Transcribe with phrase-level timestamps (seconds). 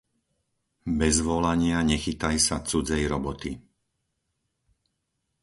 [0.99, 3.51] Bez volania nechytaj sa cudzej roboty.